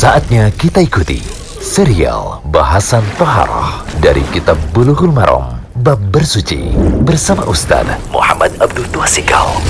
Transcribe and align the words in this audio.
Saatnya 0.00 0.48
kita 0.56 0.80
ikuti 0.80 1.20
serial 1.60 2.40
bahasan 2.48 3.04
Toharoh 3.20 3.84
dari 4.00 4.24
Kitab 4.32 4.56
Bulughul 4.72 5.12
Maram 5.12 5.60
Bab 5.84 6.00
Bersuci 6.08 6.72
bersama 7.04 7.44
Ustaz 7.44 7.84
Muhammad 8.08 8.48
Abdul 8.64 8.88
Tuasikal. 8.96 9.60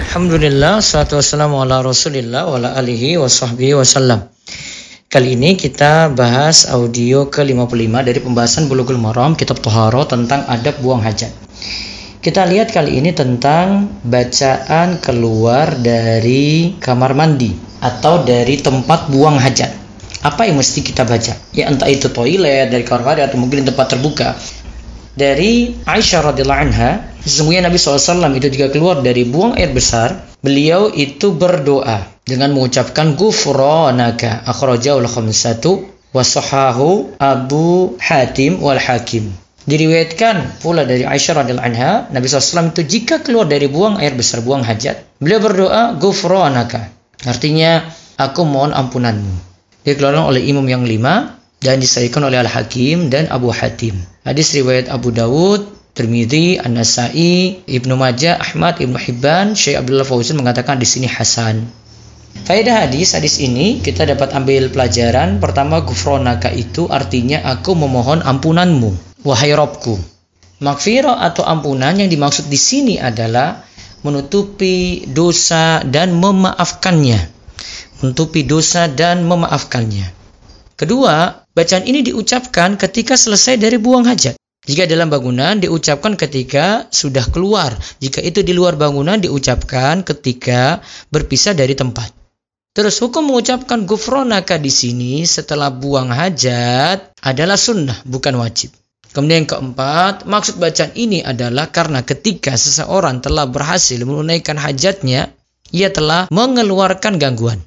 Alhamdulillah, 0.00 0.80
salatu 0.80 1.20
wassalamu 1.20 1.60
ala 1.60 1.84
rasulillah 1.84 2.48
wa 2.48 2.56
ala 2.56 2.72
alihi 2.80 3.20
wa 3.20 3.28
sahbihi 3.28 3.76
wasallam. 3.76 4.32
Kali 5.12 5.36
ini 5.36 5.60
kita 5.60 6.08
bahas 6.08 6.64
audio 6.72 7.28
ke-55 7.28 7.92
dari 8.00 8.24
pembahasan 8.24 8.64
Bulughul 8.64 8.96
Maram 8.96 9.36
Kitab 9.36 9.60
Toharoh 9.60 10.08
tentang 10.08 10.48
adab 10.48 10.80
buang 10.80 11.04
hajat. 11.04 11.28
Kita 12.24 12.48
lihat 12.48 12.72
kali 12.72 12.96
ini 12.96 13.12
tentang 13.12 13.92
bacaan 14.08 14.96
keluar 15.04 15.76
dari 15.76 16.80
kamar 16.80 17.12
mandi 17.12 17.67
atau 17.78 18.26
dari 18.26 18.58
tempat 18.58 19.10
buang 19.10 19.38
hajat. 19.38 19.70
Apa 20.26 20.50
yang 20.50 20.58
mesti 20.58 20.82
kita 20.82 21.06
baca? 21.06 21.34
Ya 21.54 21.70
entah 21.70 21.86
itu 21.86 22.10
toilet, 22.10 22.74
dari 22.74 22.82
kamar 22.82 23.06
mandi 23.06 23.22
atau 23.22 23.38
mungkin 23.38 23.62
tempat 23.62 23.94
terbuka. 23.94 24.34
Dari 25.18 25.74
Aisyah 25.86 26.30
radhiyallahu 26.30 26.62
anha, 26.70 27.10
sesungguhnya 27.26 27.66
Nabi 27.66 27.78
SAW 27.78 28.34
itu 28.38 28.50
jika 28.54 28.70
keluar 28.70 29.02
dari 29.02 29.26
buang 29.26 29.58
air 29.58 29.74
besar, 29.74 30.14
beliau 30.42 30.90
itu 30.94 31.34
berdoa 31.34 32.06
dengan 32.22 32.54
mengucapkan 32.54 33.18
gufronaka 33.18 34.46
akhrajahul 34.46 35.10
khamsatu 35.10 35.86
wasahahu 36.14 37.18
Abu 37.18 37.98
Hatim 37.98 38.62
wal 38.62 38.78
Hakim. 38.78 39.30
Diriwayatkan 39.68 40.64
pula 40.64 40.82
dari 40.82 41.04
Aisyah 41.04 41.44
radhiyallahu 41.44 41.66
anha, 41.66 42.08
Nabi 42.08 42.24
SAW 42.24 42.72
itu 42.72 42.82
jika 42.86 43.20
keluar 43.20 43.44
dari 43.44 43.68
buang 43.68 44.00
air 44.00 44.16
besar, 44.16 44.40
buang 44.40 44.64
hajat, 44.64 45.18
beliau 45.20 45.44
berdoa 45.44 45.98
gufronaka. 46.00 46.97
Artinya, 47.26 47.86
aku 48.18 48.46
mohon 48.46 48.70
ampunanmu. 48.70 49.34
Dikeluarkan 49.82 50.28
oleh 50.28 50.44
imam 50.46 50.66
yang 50.68 50.84
lima 50.84 51.38
dan 51.58 51.82
disahihkan 51.82 52.22
oleh 52.22 52.38
Al-Hakim 52.38 53.10
dan 53.10 53.26
Abu 53.32 53.50
Hatim. 53.50 53.98
Hadis 54.22 54.54
riwayat 54.54 54.92
Abu 54.92 55.10
Dawud, 55.10 55.66
Tirmidzi, 55.98 56.62
An-Nasa'i, 56.62 57.66
Ibnu 57.66 57.98
Majah, 57.98 58.38
Ahmad, 58.38 58.78
Ibnu 58.78 58.94
Hibban, 58.94 59.58
Syekh 59.58 59.82
Abdullah 59.82 60.06
Fauzan 60.06 60.38
mengatakan 60.38 60.78
di 60.78 60.86
sini 60.86 61.10
hasan. 61.10 61.66
Faedah 62.46 62.86
hadis 62.86 63.18
hadis 63.18 63.42
ini 63.42 63.82
kita 63.82 64.06
dapat 64.06 64.30
ambil 64.30 64.70
pelajaran 64.70 65.42
pertama 65.42 65.82
gufronaka 65.82 66.54
itu 66.54 66.86
artinya 66.86 67.42
aku 67.42 67.74
memohon 67.74 68.22
ampunanmu 68.22 68.94
wahai 69.26 69.56
Robku. 69.58 69.98
Makfirah 70.58 71.22
atau 71.22 71.46
ampunan 71.46 71.94
yang 71.98 72.10
dimaksud 72.10 72.46
di 72.50 72.58
sini 72.58 72.94
adalah 72.98 73.62
menutupi 74.06 75.06
dosa 75.10 75.82
dan 75.82 76.14
memaafkannya. 76.14 77.20
Menutupi 78.02 78.46
dosa 78.46 78.86
dan 78.86 79.26
memaafkannya. 79.26 80.14
Kedua, 80.78 81.34
bacaan 81.50 81.82
ini 81.82 82.06
diucapkan 82.06 82.78
ketika 82.78 83.18
selesai 83.18 83.58
dari 83.58 83.82
buang 83.82 84.06
hajat. 84.06 84.38
Jika 84.68 84.84
dalam 84.84 85.08
bangunan 85.08 85.58
diucapkan 85.58 86.14
ketika 86.14 86.86
sudah 86.92 87.26
keluar. 87.32 87.74
Jika 87.98 88.22
itu 88.22 88.44
di 88.44 88.52
luar 88.54 88.76
bangunan 88.78 89.18
diucapkan 89.18 90.04
ketika 90.04 90.84
berpisah 91.08 91.56
dari 91.56 91.72
tempat. 91.74 92.12
Terus 92.76 93.00
hukum 93.02 93.26
mengucapkan 93.26 93.88
gufronaka 93.88 94.54
di 94.54 94.70
sini 94.70 95.26
setelah 95.26 95.74
buang 95.74 96.14
hajat 96.14 97.10
adalah 97.26 97.58
sunnah, 97.58 97.98
bukan 98.06 98.38
wajib. 98.38 98.70
Kemudian 99.18 99.42
yang 99.42 99.50
keempat, 99.50 100.30
maksud 100.30 100.62
bacaan 100.62 100.94
ini 100.94 101.26
adalah 101.26 101.74
karena 101.74 102.06
ketika 102.06 102.54
seseorang 102.54 103.18
telah 103.18 103.50
berhasil 103.50 103.98
menunaikan 104.06 104.54
hajatnya, 104.54 105.34
ia 105.74 105.90
telah 105.90 106.30
mengeluarkan 106.30 107.18
gangguan. 107.18 107.58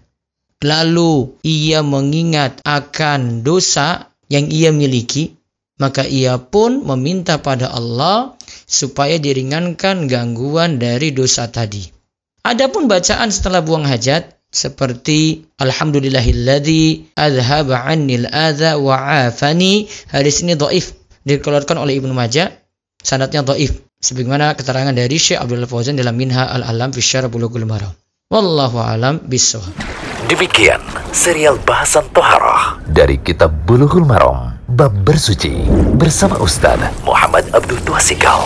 Lalu 0.63 1.35
ia 1.43 1.83
mengingat 1.83 2.63
akan 2.63 3.43
dosa 3.43 4.07
yang 4.31 4.47
ia 4.47 4.71
miliki, 4.71 5.35
maka 5.75 6.07
ia 6.07 6.39
pun 6.39 6.87
meminta 6.87 7.43
pada 7.43 7.67
Allah 7.75 8.39
supaya 8.63 9.19
diringankan 9.19 10.07
gangguan 10.07 10.79
dari 10.79 11.11
dosa 11.11 11.51
tadi. 11.51 11.83
Adapun 12.47 12.87
bacaan 12.87 13.27
setelah 13.27 13.59
buang 13.59 13.83
hajat 13.83 14.39
seperti 14.55 15.51
Alhamdulillahilladzi 15.59 17.11
adhaba 17.19 17.91
adha 17.91 18.79
wa 18.79 19.27
afani. 19.27 19.91
Hadis 20.15 20.47
ini 20.47 20.55
dhaif 20.55 21.00
dikeluarkan 21.25 21.77
oleh 21.81 21.97
Ibnu 21.97 22.13
Majah 22.13 22.49
sanadnya 23.01 23.41
dhaif 23.45 23.81
sebagaimana 24.01 24.57
keterangan 24.57 24.93
dari 24.93 25.17
Syekh 25.17 25.41
Abdul 25.41 25.65
Fauzan 25.69 25.97
dalam 25.97 26.17
Minha 26.17 26.49
Al-Alam 26.49 26.93
fi 26.93 27.01
Syarah 27.01 27.29
Bulughul 27.29 27.65
Maram. 27.65 27.93
Wallahu 28.31 28.79
alam 28.79 29.19
bissawab. 29.27 29.75
Demikian 30.31 30.79
serial 31.11 31.59
bahasan 31.67 32.07
Toharoh 32.15 32.79
dari 32.87 33.19
Kitab 33.19 33.51
Bulughul 33.67 34.07
Maram 34.07 34.55
Bab 34.71 34.95
Bersuci 35.03 35.67
bersama 35.99 36.39
Ustaz 36.39 36.79
Muhammad 37.03 37.43
Abdul 37.51 37.83
Tuasikal. 37.83 38.39